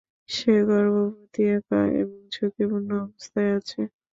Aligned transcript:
সে 0.29 0.53
গর্ভবতী, 0.67 1.41
একা 1.55 1.79
এবং 2.01 2.17
ঝুকিপূর্ণ 2.33 2.89
অবস্থায় 3.05 3.51
আছে। 3.57 3.81